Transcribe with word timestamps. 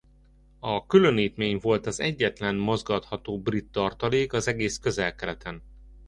A 0.59 0.85
különítmény 0.85 1.57
volt 1.57 1.85
az 1.85 1.99
egyetlen 1.99 2.55
mozgatható 2.55 3.39
brit 3.41 3.71
tartalék 3.71 4.33
az 4.33 4.47
egész 4.47 4.77
Közel-Keleten. 4.77 5.63